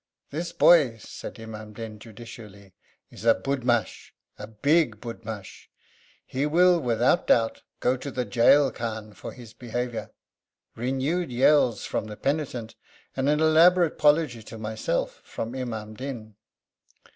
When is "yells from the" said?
11.31-12.17